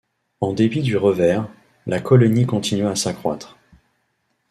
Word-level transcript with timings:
En 0.39 0.53
dépit 0.53 0.81
du 0.81 0.97
revers, 0.97 1.47
la 1.85 1.99
colonie 2.01 2.47
continua 2.47 2.89
à 2.89 2.95
s'accroître. 2.95 3.59